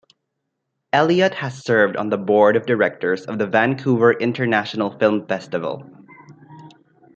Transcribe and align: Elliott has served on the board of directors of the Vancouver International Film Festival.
Elliott 0.91 1.35
has 1.35 1.63
served 1.63 1.95
on 1.95 2.09
the 2.09 2.17
board 2.17 2.55
of 2.55 2.65
directors 2.65 3.25
of 3.27 3.37
the 3.37 3.45
Vancouver 3.45 4.11
International 4.13 4.97
Film 4.97 5.27
Festival. 5.27 5.83